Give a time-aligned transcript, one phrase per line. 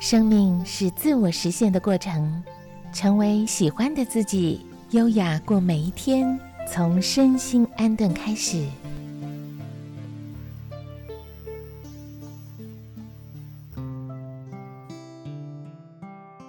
[0.00, 2.42] 生命是自我实现的过程，
[2.90, 8.64] 成为喜欢的自己，优雅过每一天，从身心安顿开始。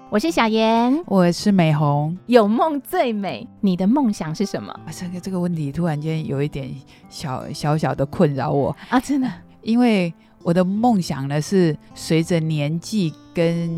[0.10, 2.18] 我是小妍，我是美红。
[2.28, 4.74] 有梦最美，你的梦想是什么？
[4.90, 6.74] 这个这个问题突然间有一点
[7.10, 8.98] 小小小的困扰我啊！
[8.98, 9.30] 真的，
[9.62, 10.14] 因为
[10.44, 13.70] 我的梦想呢是随着年纪跟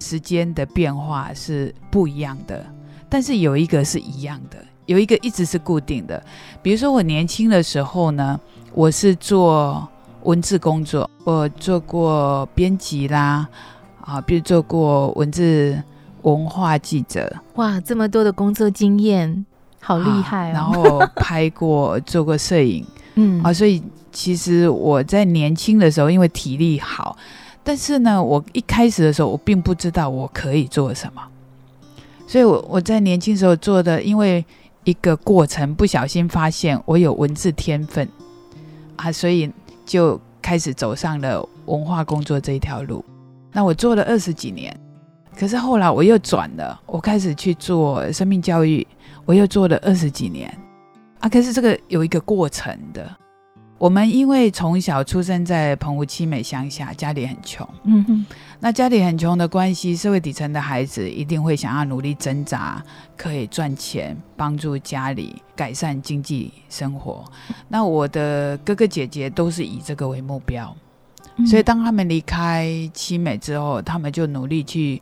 [0.00, 2.64] 时间的变化是不一样的，
[3.08, 4.56] 但是有一个是一样的，
[4.86, 6.22] 有一个一直是固定的。
[6.62, 8.38] 比如说我年轻的时候呢，
[8.72, 9.88] 我是做
[10.24, 13.48] 文字工作，我做过编辑啦。
[14.02, 15.80] 啊，比如做过文字
[16.22, 19.46] 文化记者，哇，这么多的工作经验，
[19.80, 20.52] 好厉害哦！
[20.54, 22.84] 然后拍过、做过摄影，
[23.20, 27.14] 嗯，啊，所以其实我在年轻的时候，因为体力好，
[27.62, 31.22] 但是呢，我一开始的时候，我并不知道我可以做什么，
[32.26, 34.42] 所以我我在年轻时候做的，因为
[34.84, 38.08] 一个过程，不小心发现我有文字天分
[38.96, 39.52] 啊，所以
[39.84, 43.04] 就开始走上了文化工作这一条路。
[43.52, 44.74] 那我做了二十几年，
[45.36, 48.86] 可是后来我又转了，我开始去做生命教育，
[49.26, 50.56] 我又做了二十几年
[51.20, 51.28] 啊。
[51.28, 53.16] 可是这个有一个过程的。
[53.78, 58.26] 我们因为从小出生在澎湖七美乡下，家里很穷，嗯哼，
[58.60, 62.84] 那家里很穷的关系，社会底层的孩子一定会想要努力挣扎，
[63.16, 67.24] 可以赚钱，帮助家里改善经济生活。
[67.68, 70.76] 那我的哥哥姐姐都是以这个为目标。
[71.46, 75.00] 所以，当他们离开七美之后，他们就努力去，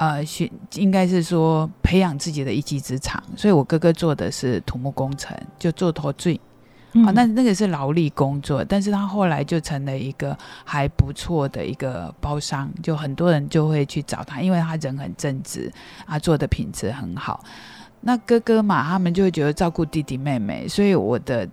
[0.00, 3.22] 呃，学应该是说培养自己的一技之长。
[3.36, 6.40] 所以我哥哥做的是土木工程，就做头坠，
[7.04, 8.64] 啊，那那个是劳力工作。
[8.64, 10.34] 但是他后来就成了一个
[10.64, 15.70] 还不错的一个包商，就很多人就会去找他，因为他人很正直，
[16.06, 17.44] 啊，做的品质很好。
[18.00, 21.46] 那哥哥嘛，他们就会觉得照顾弟弟妹妹，所以我的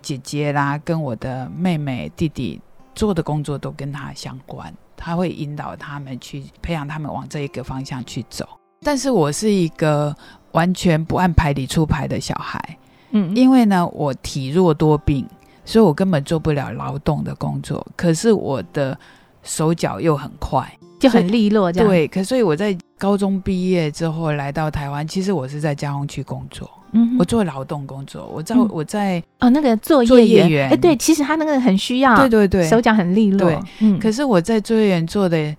[0.00, 2.60] 姐姐啦，跟我的妹妹弟弟。
[2.92, 8.46] 做的工作都跟他相关，他会引导他们去培养他们往这一个方向去走。
[8.82, 10.14] 但是我是一个
[10.52, 12.78] 完全不按牌理出牌的小孩，
[13.10, 15.26] 嗯，因为呢我体弱多病，
[15.64, 17.84] 所以我根本做不了劳动的工作。
[17.96, 18.96] 可是我的
[19.42, 22.06] 手脚又很快，就很利落，这样对。
[22.08, 26.70] 可所以我在高中毕业之后来到台湾，其实我是在加工区工作。
[26.92, 33.98] 嗯，我做劳动工作，我在我在哦，那个作业员，哎，对，其实他那个很需要，对对对，手脚很利落，对，嗯。
[33.98, 35.54] 可是我在作业员做的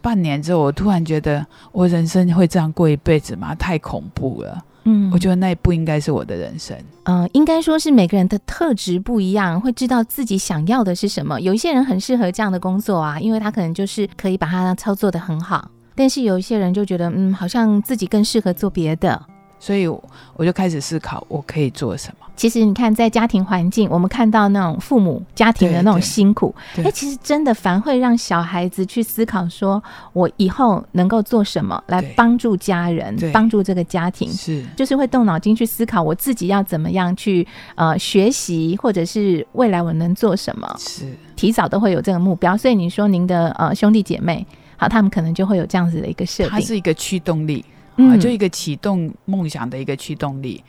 [0.00, 3.54] 半年之后，我突然觉得我人生会这样过一辈子吗？
[3.54, 6.76] 太恐怖了，嗯，我觉得那不应该是我的人生。
[7.04, 11.40] 嗯，应该说是每个人的特质不一样，会知道自己想要的是什么。
[11.40, 19.20] 有一些人很适合这样的工作啊，因为他可能就是可以把它操作的很好，但是有一些人就觉得，嗯，好像自己更适合做别的。
[19.58, 22.26] 所以我就开始思考，我可以做什么。
[22.36, 34.62] 其实你看，在家庭环境，我们看到那种父母家庭的那种辛苦，哎，其实真的反会让小孩子去思考，说我以后能够做什么来帮助家人，帮助这个家庭，是。
[34.76, 41.06] 就是会动脑筋去思考，我自己要怎么样去呃学习，或者是未来我能做什么，是。
[41.36, 42.54] 提早都会有这个目标。
[42.54, 44.46] 所以你说您的呃兄弟姐妹，
[44.76, 47.64] 好，他们可能就会有这样子的一个设定，它是一个驱动力。
[47.96, 50.62] 啊，就一个启动梦想的一个驱动力，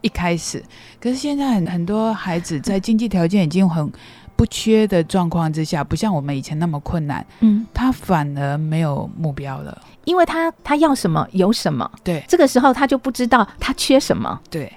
[0.00, 0.62] 一开始。
[1.00, 3.90] 可是现在很很多孩子在经济条件已经很
[4.36, 14.72] 不缺的状况之下，不像我们以前那么困难，嗯，他反而没有目标了，因为他他要什么有什么，对，这个时候他就不知道他缺什么，对。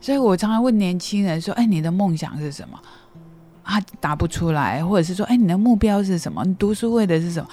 [0.00, 2.78] 所以我常常问年轻人说：“哎，你的梦想是什么？”
[3.64, 6.44] 他答不出来，或者是说：“哎，你的目标是什么？
[6.44, 7.48] 你读书为的是什么？”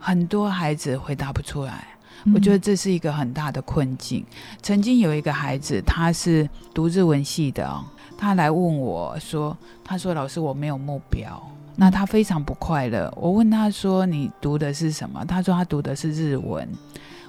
[0.00, 1.86] 很多孩子回答不出来。
[2.34, 4.24] 我觉得这是一个很大的困境。
[4.62, 7.84] 曾经有一个孩子，他是读日文系的哦，
[8.18, 11.40] 他来问我说：“他说老师，我没有目标，
[11.76, 16.68] 那他非常不快乐。”我问他说：“你读的是什么？”他说：“他读的是日文。”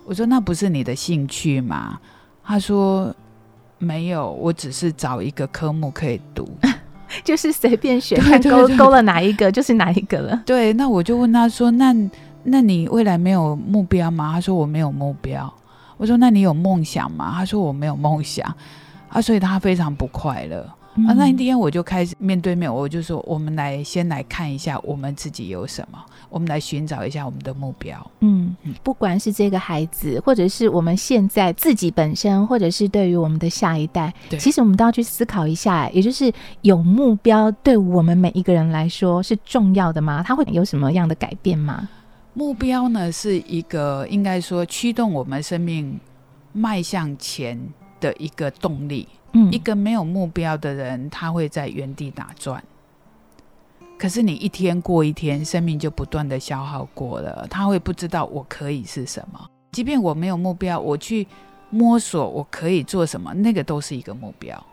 [0.03, 1.99] 我说：“那不是你的兴趣吗？”
[2.43, 3.13] 他说
[3.77, 6.49] ：“没有，我只是找一个科目可以读，
[7.23, 11.93] 就是随便选，看勾勾了哪一个就是哪一个了。”对，那我就问他说：“那？”
[12.49, 14.31] 那你未来没有目标吗？
[14.33, 15.53] 他说我没有目标。
[15.97, 17.33] 我说那你有梦想吗？
[17.35, 18.55] 他说我没有梦想。
[19.09, 20.59] 啊，所以他非常不快乐。
[21.07, 28.11] 啊，那一天我就开始面对面，我就说我们来先来看一下我们自己有什么，我们来寻找一下我们的目标。
[28.21, 40.23] 嗯，不管是这个孩子，或者是我们现在自己本身，或者是对于我们的下一代，其实我们都要去思考一下，也就是有目标对我们每一个人来说是重要的吗？
[40.25, 41.87] 他会有什么样的改变吗？
[42.37, 45.99] 目标呢是一个应该说驱动我们生命
[46.53, 47.59] 迈向前
[47.99, 49.07] 的一个动力。
[49.31, 52.63] 嗯，一个没有目标的人，他会在原地打转。
[53.97, 59.43] 可是你一天过一天，生命就不断的消耗过了，他会不知道我可以是什么。
[59.71, 61.25] 即便我没有目标，我去
[61.71, 64.63] 摸索我可以做什么，那个都是一个目标。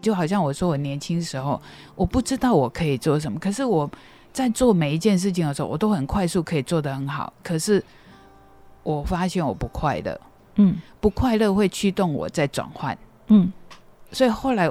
[0.00, 1.60] 就好像我说我年轻时候，
[1.96, 3.90] 我不知道我可以做什么，可是我
[4.32, 7.32] 在做每一件事情的时候，我都很快速可以做得很好。
[7.42, 7.82] 可是
[8.82, 10.20] 我发现我不快乐，
[10.56, 12.96] 嗯，不快乐会驱动我在转换，
[13.28, 13.52] 嗯，
[14.12, 14.68] 所以后来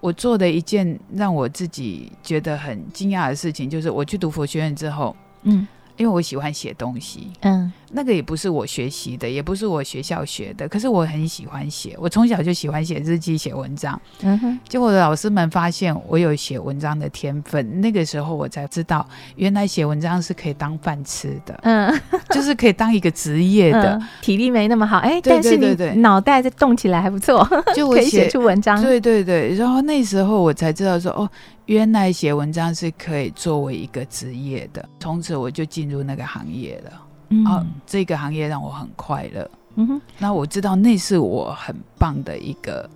[0.00, 5.66] 我做的一件让我自己觉得很惊讶的事情，就是我去读佛学院之后，嗯。
[5.98, 14.58] 因为我喜欢写东西，嗯，那个也不是我学习的，也不是我学校学的，可是我很喜欢写，我从小就喜欢写日记、写文章，嗯哼。
[14.68, 19.06] 结果老师们发现我有写文章的天分，那个时候我才知道，
[19.36, 22.00] 原来写文章是可以当饭吃的，嗯，
[22.30, 24.00] 就是可以当一个职业的。
[24.20, 28.82] 体力没那么好，哎，但是你脑袋在动起来还不错，就可以写出文章。
[28.82, 31.28] 对对对，然后那时候我才知道说，哦。
[31.66, 36.90] 原来写文章是可以作为一个职业的，从此我就进入那个行业了。
[37.32, 39.50] 嗯，这个行业让我很快乐。
[39.76, 42.88] 嗯哼，那我知道那是我很棒的一个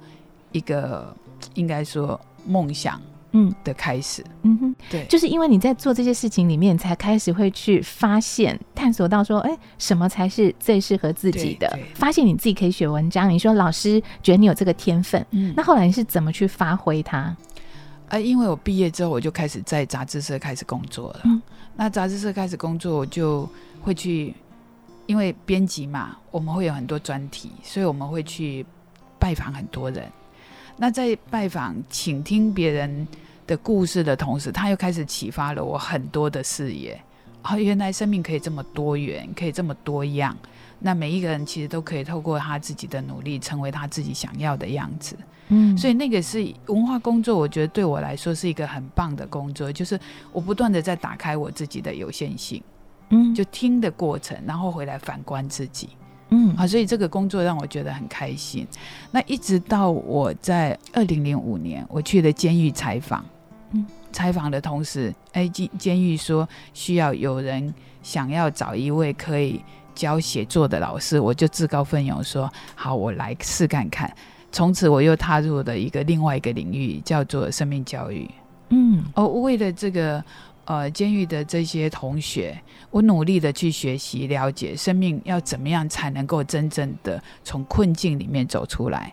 [0.53, 1.15] 一个，
[1.55, 3.01] 应该说梦想，
[3.33, 4.23] 嗯的开始。
[4.43, 11.79] 嗯哼，对，就是因为你在做这些事情里面，才开始会去发现、探索到说，哎，什么才是最适合自己的？
[11.95, 13.31] 发现你自己可以写文章。
[13.31, 17.35] 你说老师觉得你有这个天分，嗯，那后来你是怎么去发挥它？
[18.09, 21.21] 啊，因为我毕业之后，我就开始在杂志社开始工作了。
[21.25, 21.43] 嗯，
[21.75, 23.49] 那杂志社开始工作，我就
[23.83, 24.33] 会去，
[25.07, 28.65] 因为编辑嘛，我们会有很多专题，所以我们会去
[29.19, 30.09] 拜访很多人。
[30.77, 33.09] 那在拜访、倾听别人
[33.47, 37.01] 的故事的同时，他又开始启发了我很多的视野。
[37.43, 40.37] 啊，原来生命可以这么多元，可以这么多样。
[40.79, 45.17] 那每一个人其实都可以透过他自己的努力，成为他自己想要的样子。
[45.49, 49.99] 嗯，所以那个是文化工作，我觉得对我来说是一个很棒的工作，就是
[50.33, 52.61] 我不断的在打开我自己的有限性，
[53.11, 55.91] 嗯，就听的过程，然后回来反观自己，
[56.31, 58.67] 嗯，啊，所以这个工作让我觉得很开心。
[59.13, 63.25] 那一直到我在二零零五年，我去了监狱采访，
[63.71, 69.61] 嗯，采访的同时，哎，监监狱说需要有人想要找一位可以
[69.97, 74.15] 教写作的老师，我就自告奋勇说好，我来试看看。
[74.53, 78.31] 从此我又踏入了一个另外一个领域，叫做生命教育。
[78.69, 80.23] 嗯，哦，为了这个
[80.65, 82.59] 呃监狱的这些同学，
[82.91, 89.13] 我努力的去学习了解生命要怎么样才能够真正的从困境里面走出来。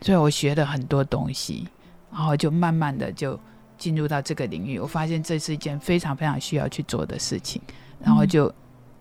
[0.00, 1.68] 所以我学了很多东西，
[2.10, 3.38] 然后就慢慢的就
[3.78, 4.78] 进入到这个领域。
[4.78, 7.62] 我发现这是一件非常非常需要去做的事情，
[8.00, 8.52] 然后就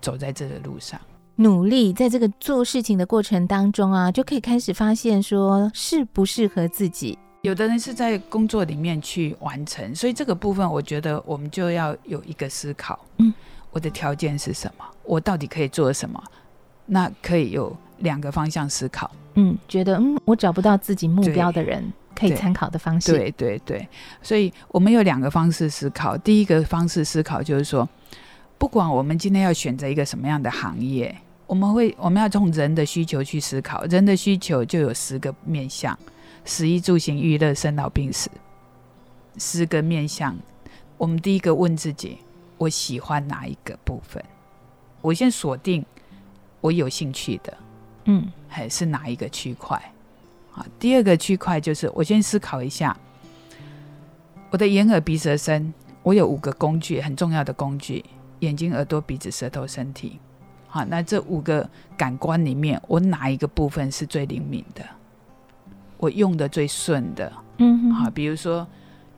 [0.01, 0.99] 走在这个路上。
[1.35, 7.17] 努力在这个做事情的过程当中啊，就可以开始发现说适不适合自己。
[7.41, 12.99] 有的人是在工作里面去完成，所以这个部分我觉得我们就要有一个思考。
[13.17, 13.33] 嗯，
[13.71, 14.85] 我的条件是什么？
[15.03, 16.21] 我到底可以做什么？
[16.85, 19.09] 那可以有两个方向思考。
[19.33, 23.13] 嗯，觉得嗯，我找不到自己目标的人可以参考的方式。
[23.13, 23.87] 对对对，
[24.21, 26.15] 所以我们有两个方式思考。
[26.15, 27.87] 第一个方式思考就是说，
[28.61, 31.17] 不管我们今天要选择一个什么样的行业。
[31.47, 33.81] 我们会，我们要从人的需求去思考。
[33.85, 35.97] 人的需求就有十个面向：
[36.45, 38.29] 食衣住行娱乐生老病死。
[39.39, 40.37] 十个面向，
[40.95, 42.19] 我们第一个问自己：
[42.59, 44.23] 我喜欢哪一个部分？
[45.01, 45.83] 我先锁定
[46.61, 47.57] 我有兴趣的，
[48.05, 49.75] 嗯，还是哪一个区块？
[50.53, 52.95] 啊，第二个区块就是我先思考一下，
[54.51, 58.05] 我的眼耳鼻舌身，我有五个工具，很重要的工具：
[58.41, 60.19] 眼睛、耳朵、鼻子、舌头、身体。
[60.67, 61.67] 好，那这五个
[61.97, 64.85] 感官里面，我哪一个部分是最灵敏的？
[65.97, 67.31] 我用的最顺的？
[67.57, 68.65] 嗯，好，比如说，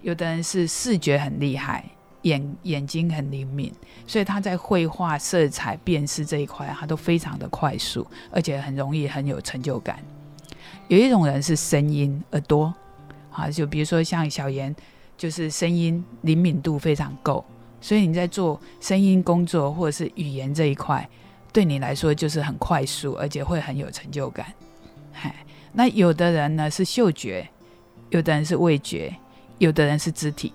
[0.01, 1.85] 有的人是视觉很厉害，
[2.23, 3.71] 眼眼睛很灵敏，
[4.07, 9.99] 所以他在绘画、色彩辨识这一块，他都非常的快速，而且很容易很有成就感。
[10.87, 12.73] 有一种人是声音耳朵，
[13.31, 14.75] 啊，就比如说像小严，
[15.15, 17.45] 就是声音灵敏度非常够，
[17.83, 21.07] 所以你在做声音工作或者是语言这一块。
[21.51, 24.47] 对你来说就是很快速，而且会很有成就感。
[25.11, 25.35] 嗨，
[25.71, 27.47] 那有的人呢是嗅觉，
[28.09, 29.13] 有的人是味觉，
[29.59, 30.51] 有的人是肢体。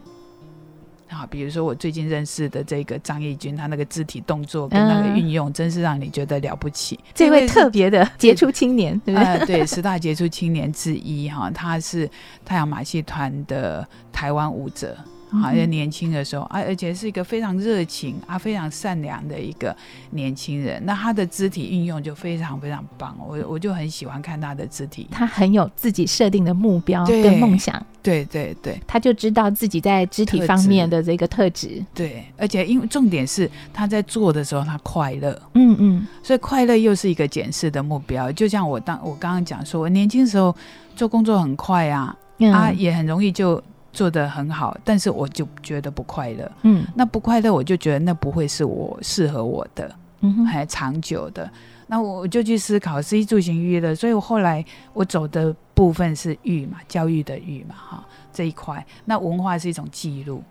[1.06, 6.98] 好，比如说我最近认识的这个张义军，他那个肢体动作跟那个运用，真是让你觉得了不起。
[7.14, 9.46] 这位特别的杰出青年，对不对？
[9.46, 12.10] 对，十大杰出青年之一哈，他是
[12.44, 14.96] 太阳马戏团的台湾舞者。
[15.30, 19.76] 好像年轻的时候啊，而且是一个非常热情啊、非常善良的一个
[20.10, 20.82] 年轻人。
[20.84, 25.06] 那他的肢体运用就非常非常棒，我我就很喜欢看他的肢体。
[25.10, 31.84] 他很有自己设定的目标跟梦想，对对对，他就知道自己在肢体方面的这个特质。
[31.94, 38.32] 对，而且因为重点是他在做的时候他快乐，嗯嗯，所以快乐又是一个检视的目标。
[38.32, 40.54] 就像我当我刚刚讲说，我年轻时候
[40.96, 42.16] 做工作很快啊，
[42.52, 43.62] 啊也很容易就。
[43.92, 46.52] 做的很好，但是我就觉得不快乐。
[46.62, 49.90] 嗯，那不快乐，我就觉得那不会是我适合我的，
[50.20, 51.50] 嗯，还长久的。
[51.86, 58.84] 那我我就去思考，是一住行娱乐，所以我后来我走的部分是育嘛，教育的育嘛，哈这一块。
[59.06, 60.42] 那文化是一种记录，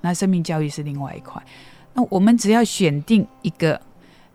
[0.00, 1.40] 那生命教育是另外一块。
[1.94, 3.80] 那我们只要选定一个，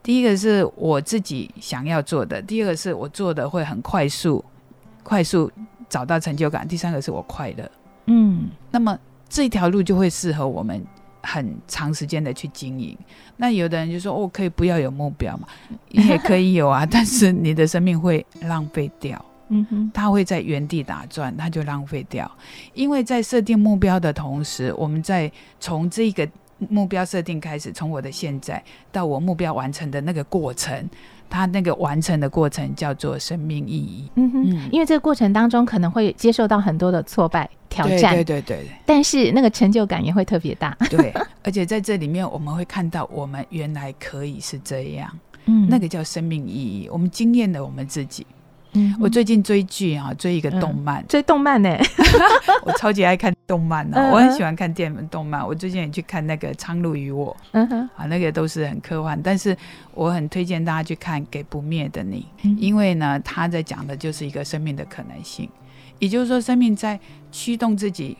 [0.01, 4.43] 第一个是我自己想要做的，第二个是我做的会很快速，
[5.03, 5.51] 快速
[5.89, 7.69] 找到成就感，第三个是我快乐。
[8.05, 8.97] 嗯，那么
[9.27, 10.83] 这条路就会适合我们
[11.21, 12.97] 很长时间的去经营。
[13.37, 15.47] 那有的人就说：“哦，可以不要有目标嘛？”
[15.89, 19.23] 也可以有啊， 但是你的生命会浪费掉。
[19.49, 22.29] 嗯哼，他会在原地打转，他就浪费掉。
[22.73, 26.27] 因为在设定目标的同时，我们在从这个
[26.69, 30.89] 目标设定开始，从我的现在到我目标完成的那个过程。
[31.27, 34.09] 他那个完成的过程叫做生命意义。
[34.13, 38.65] 嗯哼，因为这个过程当中可能会接受到很多的挫败挑战，对对对。
[38.85, 40.75] 但是那个成就感也会特别大。
[40.89, 41.13] 对，
[41.43, 45.11] 而且在这里面我们会看到我们原来可以是这样。
[45.45, 46.87] 嗯，那个叫生命意义。
[46.89, 48.25] 我们惊艳了我们自己。
[48.77, 51.77] 嗯我最近追剧啊，追一个动漫，追动漫呢。
[52.65, 55.45] 我超级爱看动漫呢，我很喜欢看电影动漫。
[55.47, 59.55] 我最近也去看那个《苍鹭与我》，嗯哼，啊，那个都是很科幻，但是
[59.93, 62.25] 我很推荐大家去看《给不灭的你》，
[62.57, 65.49] 因为呢，他在讲的就是一个生命的可能性，
[65.99, 66.99] 也就是说，生命在
[67.31, 68.17] 驱动自己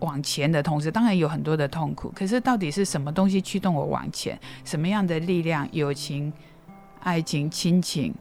[0.00, 4.38] 往前的同时，当然有很多的痛苦，可是到底是什么东西驱动我往前？
[4.64, 5.68] 什么样的力量？
[5.72, 6.32] 友情、
[7.00, 8.14] 爱情、亲情？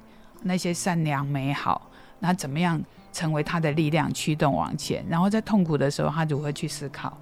[0.44, 2.82] 那些善良美好，那怎么样
[3.14, 5.06] 成为他的力量驱动往前？
[5.08, 7.16] 然后在痛苦的时候，他如何去思考？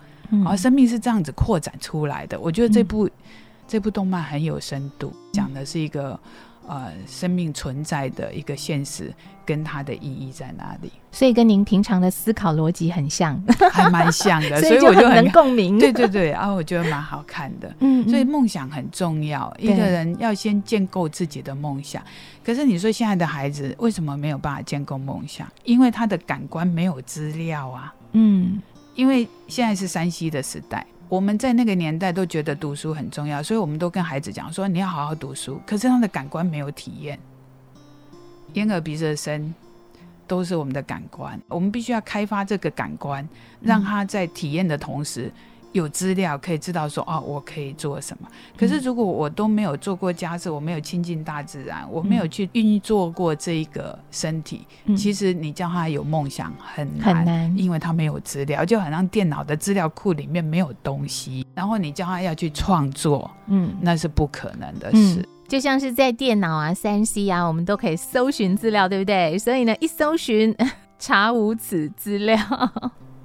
[0.46, 2.40] 而生命是这样子扩展出来的。
[2.40, 3.10] 我觉得这部
[3.68, 6.20] 这部动漫很有深度，讲的是一个。
[6.70, 9.12] 呃，生命存在的一个现实
[9.44, 10.92] 跟它的意义在哪里？
[11.12, 15.80] 所以跟您平常的思考逻辑很像，还蛮像的， 所以我就很共鸣。
[15.82, 17.76] 对对对，啊，我觉得蛮好看的。
[17.80, 22.04] 嗯，所以梦想很重要，一个人要先建构自己的梦想。
[22.46, 25.48] 可是你说现在的孩子为什么没有办法建构梦想？
[25.64, 27.92] 因为他的感官没有资料啊。
[28.12, 28.62] 嗯，
[28.94, 30.86] 因为现在是山西的时代。
[31.10, 35.60] 我们在那个年代都觉得读书很重要，所以我们都跟孩子讲说你要好好读书。
[35.66, 37.20] 可是他的感官没有体验，
[38.54, 39.54] 眼耳鼻舌身
[40.28, 43.28] 都是我们的感官，我们必须要开发这个感官，
[43.60, 45.32] 让他在体验的同时。
[45.72, 48.28] 有资料可以知道说哦，我可以做什么。
[48.58, 54.66] 可是如果我都没有做过家事，我没有亲近大自然，我没有去运作过这一个身体，
[54.98, 61.46] 其实你叫他有梦想很难，很难，因为他没有资料，就好像电脑的资料库里面没有东西。
[61.54, 65.28] 然后你叫他要去创作，嗯，那是不可能的事。
[65.48, 69.38] 就像是在电脑啊、三 C 啊，我们都可以搜寻资料，对不对？
[69.38, 70.56] 所以呢，一搜寻
[71.00, 72.38] 查无此资料。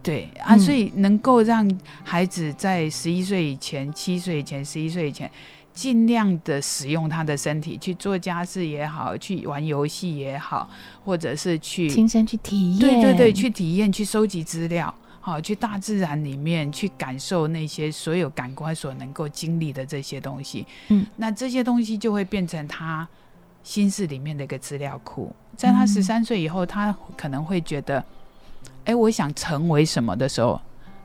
[0.04, 1.66] 对啊，所以能够让
[2.04, 5.30] 孩子在十一岁以前、七岁以前、十一岁以前，
[5.73, 10.68] 尽量的使用他的身体去做家事也好，去玩游戏也好，
[11.02, 20.66] 或者是去亲身去体验，对对对，去体验、去收集资料，好，去大自然里面去感受那些所有感官所能够经历的这些东西。
[20.88, 23.08] 嗯，那这些东西就会变成他
[23.62, 25.34] 心事里面的一个资料库。
[25.56, 28.04] 在他十三岁以后，他可能会觉得。
[28.85, 30.61] 哎，我想成为什么的时候，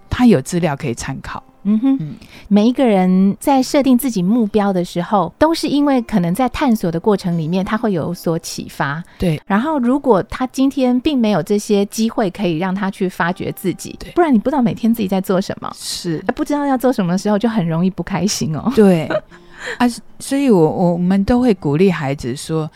[0.10, 1.44] 他有资料可以参考。
[1.64, 2.16] 嗯哼，
[2.48, 9.04] 每一个人在设定自己目标的时候，都是因为可能在探索的过程里面，他会有所启发。
[9.18, 18.72] 对，然后如果他今天并没有这些机会可以让他去发掘自己，对，不然你不知道每天自己在做什么，是不知道要做什么的时候，就很容易不开心哦。
[18.74, 19.06] 对，
[19.78, 19.86] 啊，
[20.18, 22.72] 所以我我们都会鼓励孩子说，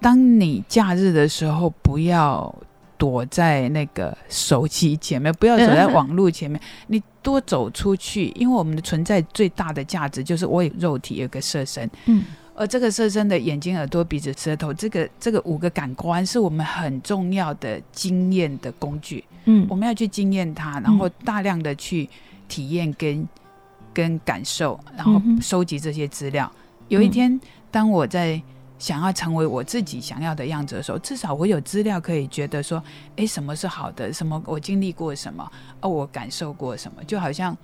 [0.00, 2.52] 当你假日的时候，不要。
[2.96, 6.60] 躲在那个手机前面， 不要走在网络前面。
[6.88, 11.90] 你多走出去，因为我们的存在最大的价值就是我有肉体，有个色身。
[12.06, 12.24] 嗯，
[12.54, 19.24] 而这个色身的眼睛、耳朵、鼻子、舌头，这个这个五个感官是我们很重要的经验的工具。
[19.44, 22.08] 嗯，我们要去经验它，然后大量的去
[22.48, 23.28] 体验跟
[23.92, 26.50] 跟感受，然后收集这些资料。
[26.88, 28.40] 有一天，当我在。
[28.84, 32.84] 想要成为我自己想要的样子的时候，至少我有资料可以觉得说，
[33.16, 34.12] 哎，什么是好的？
[34.12, 35.50] 什么我经历过什么？
[35.80, 37.02] 哦，我感受过什么？
[37.04, 37.56] 就好像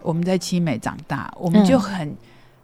[0.00, 2.16] 我们在七美长大，我们就很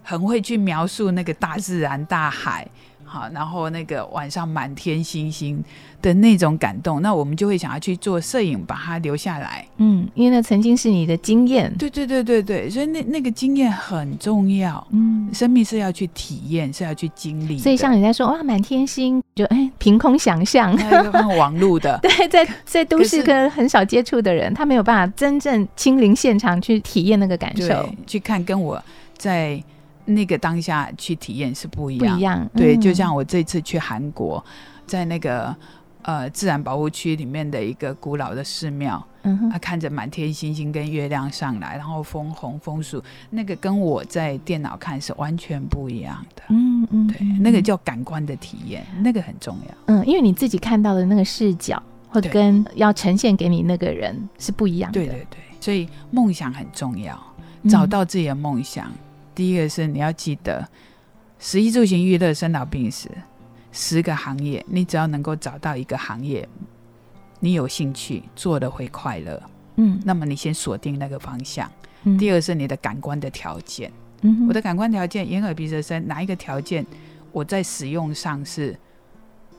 [0.05, 2.65] 很会去描述那个大自然、大海。
[3.07, 5.63] 好，然后那个晚上满天星星
[6.03, 9.65] 的那种感动，那我们就会想要去做摄影，把它留下来。
[9.77, 11.73] 嗯，因为那曾经是你的经验。
[11.79, 14.85] 对对对对对，所以那那个经验很重要。
[14.91, 17.57] 嗯，生命是要去体验，是要去经历。
[17.59, 20.77] 所以像你在说哇，满天星，就哎，凭空想象。
[20.77, 21.99] 看网路的。
[22.03, 28.83] 对，在在都市跟很少接触的人，他没有办法真正亲临现场去体验那个感受，去看跟我
[29.17, 29.63] 在。
[30.07, 32.51] 那个当下去体验是不一样，不一样。
[32.55, 34.43] 对，就像我这次去韩国，
[34.87, 35.55] 在那个
[36.03, 46.43] 呃自然保护区里面的一个古老的寺庙，嗯，他看着满天星星跟月亮上来，然后枫红枫树，那个跟我在电脑看是完全不一样的。
[46.51, 49.75] 嗯嗯，对，那个叫感官的体验，那个很重要。
[49.87, 55.01] 嗯，因为你自己看到的那个视角，或者跟要呈现给你那个人是不一样的。
[55.01, 57.21] 对对对，所以梦想很重要，
[57.69, 58.89] 找到自己的梦想。
[59.37, 60.67] 第一个是你要记得，
[61.39, 63.11] 十一住行娱乐生老病死
[63.71, 66.49] 十个行业，你只要能够找到一个行业，
[67.39, 69.43] 你有兴趣做的会快乐，
[69.77, 71.71] 嗯，那么你先锁定那个方向。
[72.19, 76.87] 第二是你的感官的条件，嗯，我的感官条件眼耳鼻舌身哪一个条件
[77.31, 78.77] 我在使用上是？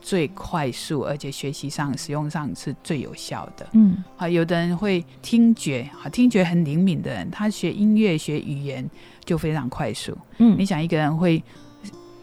[0.01, 3.67] 最快速，而且学习上、使用上是最有效的。
[3.73, 8.89] 嗯，啊，有的人会听觉，好，听觉很灵敏的人，他学音乐、学语言
[9.25, 10.17] 就非常快速。
[10.37, 11.43] 嗯，你想一个人会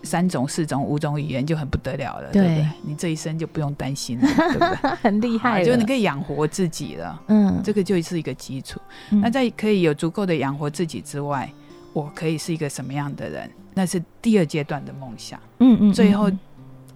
[0.03, 2.67] 三种、四种、五种语言就很不得了了，对不对？
[2.83, 4.91] 你这一生就不用担心了， 对不对？
[5.03, 7.23] 很厉害，就你可以养活自己了。
[7.29, 8.81] 嗯，这个就是一个基础。
[9.11, 11.53] 那在可以有足够的养活自己之外，
[11.93, 13.51] 我可以是一个什么样的人？
[13.75, 15.39] 那是第二阶段的梦想。
[15.59, 16.31] 嗯嗯，最后。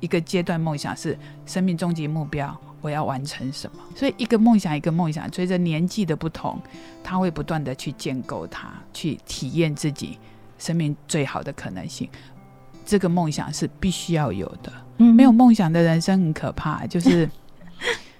[0.00, 3.78] 一个阶段梦想是生命终极目标，我要完成什么？
[3.94, 6.60] 所以一个梦想一个梦想，随着年纪的不同，
[7.02, 10.18] 他会不断的去建构它，去体验自己
[10.58, 12.08] 生命最好的可能性。
[12.86, 14.72] 这个梦想是必须要有的。
[14.96, 17.28] 没有梦想的人生很可怕，就是。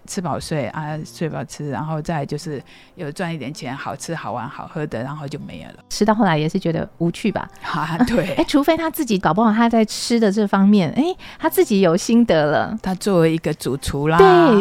[0.08, 2.60] 吃饱睡啊，睡饱吃，然后再就是
[2.94, 5.84] 有赚一点钱，好吃好玩好喝的，然后就没有了。
[5.90, 7.48] 吃到后来也是觉得无趣吧？
[7.62, 8.32] 啊，对。
[8.40, 11.04] 哎，除非他自己搞不好他在吃的这方面，哎，
[11.38, 12.76] 他自己有心得了。
[12.82, 14.16] 他作为一个主厨啦，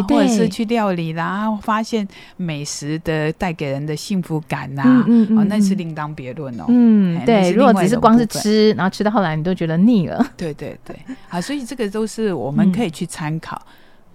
[0.07, 2.05] 对，或者是去料理啦，发现
[2.35, 6.65] 美食的带给人的幸福感呐，嗯嗯，哦，那是另当别论哦。
[6.67, 7.51] 嗯，对。
[7.51, 10.25] 如果只是光是吃，然后吃到后来你都觉得腻了。
[10.35, 10.95] 对对对，
[11.29, 13.61] 好，所以这个都是我们可以去参考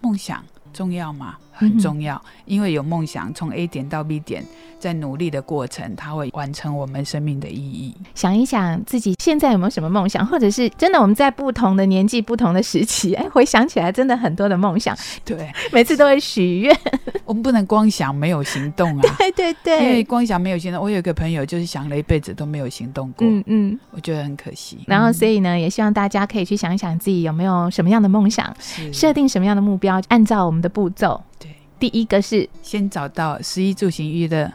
[0.01, 0.43] 梦想。
[0.73, 1.37] 重要吗？
[1.53, 4.45] 很重要，因为有梦想，从 A 点到 B 点，
[4.79, 7.95] 在努力的过程，它会完成我们生命的意义。
[8.15, 14.97] 想一想自己现在有没有什么梦想，或者是真的我们在不同的年纪、不同的时期，哎，回想起来真的很多的梦想。
[15.25, 16.77] 对，每次都会许愿。
[17.25, 19.03] 我们不能光想没有行动啊！
[19.17, 20.83] 对对对，因为光想没有行动。
[20.83, 23.27] 我有一个朋友就是想了一辈子都没有行动过。
[23.27, 24.79] 嗯嗯，我觉得很可惜。
[24.87, 28.55] 然后所以呢，也希望大家可以去想一想自己有没有什么样的梦想，
[28.93, 31.23] 设定什么样的目标，按照我们的步骤。
[31.39, 31.52] 对。
[31.83, 34.49] 第一个是先找到十一住行娱乐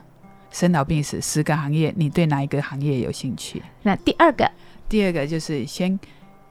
[0.49, 3.61] 生老病死十个行业，你对哪一个行业有兴趣？
[3.83, 4.49] 那第二个，
[4.87, 5.99] 第二个就是先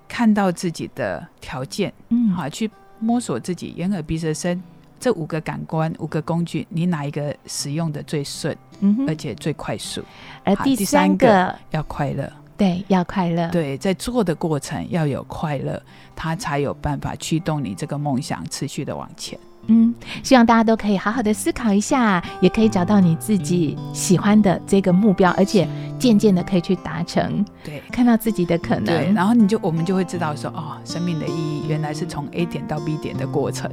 [0.07, 4.62] 看到自己的条件，嗯，好，去摸索自己眼耳鼻舌身
[5.01, 10.05] 这五个感官五个工具，你哪一个使用的最顺，嗯，而且最快速？
[10.45, 15.83] 而第三个要快乐，对，要快乐，对，在做的过程要有快乐，
[16.15, 19.39] 它才有办法驱动你这个梦想持续的往前。
[19.69, 25.67] 嗯，希望大家都可以好好的思考一下，也可以找到你自己喜欢的这个目标，而且
[25.99, 27.45] 渐渐的可以去达成。
[27.65, 28.85] 对，看到自己的可能。
[28.85, 33.71] 对，然后你就我们就会知道说，哦，生命的意义原来是从 A 点到 B 点的过程。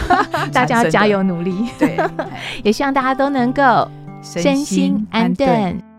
[0.52, 1.68] 大家要加油努力。
[1.78, 1.98] 对，
[2.62, 3.88] 也希望大家都能够
[4.22, 5.89] 身心安顿。